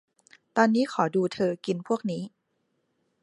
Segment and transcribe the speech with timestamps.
[0.57, 2.21] ตอนนี้ขอดูเธอกินพวกนี้